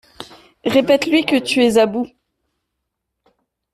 Répète-lui 0.65 1.27
que 1.27 1.35
tu 1.37 1.63
es 1.63 1.77
à 1.77 1.85
bout. 1.85 2.07